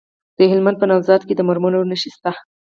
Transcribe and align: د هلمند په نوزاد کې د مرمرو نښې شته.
د 0.37 0.39
هلمند 0.51 0.77
په 0.79 0.85
نوزاد 0.91 1.21
کې 1.27 1.33
د 1.35 1.41
مرمرو 1.49 1.87
نښې 1.89 2.09
شته. 2.15 2.31